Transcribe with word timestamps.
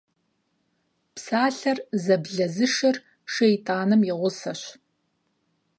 Псалъэр 1.13 1.77
зэблэзышыр 2.03 2.95
шэйтӏаным 3.33 4.01
и 4.11 4.13
гъусэщ. 4.19 4.61